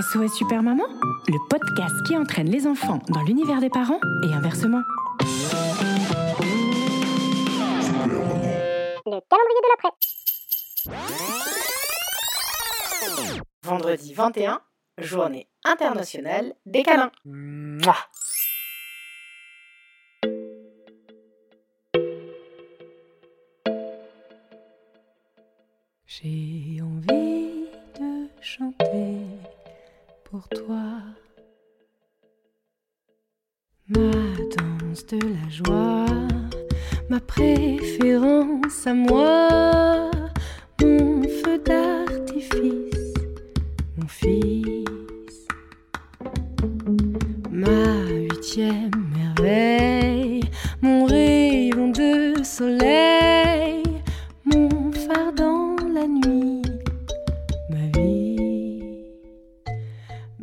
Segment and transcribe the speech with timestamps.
[0.00, 0.86] SOS Super Maman,
[1.28, 4.80] le podcast qui entraîne les enfants dans l'univers des parents et inversement.
[9.04, 9.90] Le calendrier de l'après.
[13.62, 14.62] Vendredi 21,
[14.98, 17.12] journée internationale des câlins.
[17.26, 17.96] Mouah.
[26.06, 27.66] J'ai envie
[27.98, 29.26] de chanter
[30.30, 30.86] pour toi.
[33.88, 34.12] Ma
[34.56, 36.06] danse de la joie,
[37.08, 40.10] ma préférence à moi,
[40.80, 43.14] mon feu d'artifice,
[43.96, 45.48] mon fils,
[47.50, 50.44] ma huitième merveille,
[50.80, 53.82] mon rayon de soleil,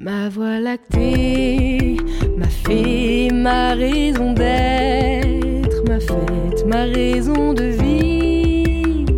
[0.08, 1.97] ma voie lactée,
[2.38, 9.11] ma fée, ma raison d'être, ma fête, ma raison de vivre,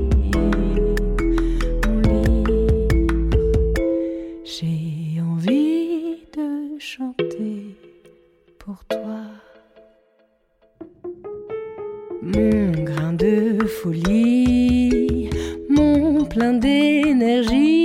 [1.86, 2.88] mon livre.
[4.44, 7.76] J'ai envie de chanter
[8.58, 9.22] pour toi.
[12.24, 15.30] Mon grain de folie,
[15.70, 17.79] mon plein d'énergie,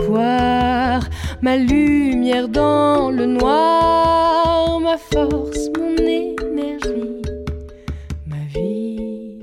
[0.00, 1.00] lueur d'espoir,
[1.42, 7.22] ma lumière dans le noir, ma force, mon énergie,
[8.26, 9.40] ma vie.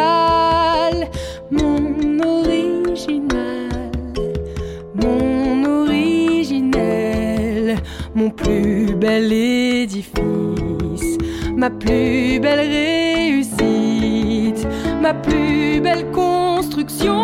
[1.52, 3.92] mon original,
[4.94, 7.78] mon originel,
[8.14, 11.18] mon plus bel édifice,
[11.56, 14.68] ma plus belle réussite,
[15.02, 17.24] ma plus belle construction,